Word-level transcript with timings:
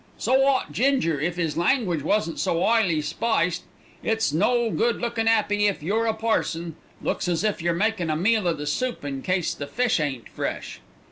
"So 0.17 0.43
ought 0.47 0.71
Ginger, 0.71 1.21
if 1.21 1.37
'is 1.37 1.55
language 1.55 2.01
wasn't 2.01 2.39
so 2.39 2.63
'ighly 2.63 3.03
spiced. 3.03 3.61
It's 4.01 4.33
no 4.33 4.71
good 4.71 4.99
lookin' 4.99 5.27
'appy 5.27 5.67
if 5.67 5.83
you're 5.83 6.07
a 6.07 6.13
parson. 6.15 6.75
Looks 7.03 7.27
as 7.27 7.43
if 7.43 7.61
yer 7.61 7.75
makin' 7.75 8.09
a 8.09 8.15
meal 8.15 8.47
o' 8.47 8.53
the 8.53 8.65
soup 8.65 9.05
in 9.05 9.21
case 9.21 9.53
the 9.53 9.67
fish 9.67 9.99
ain't 9.99 10.27
fresh. 10.27 10.79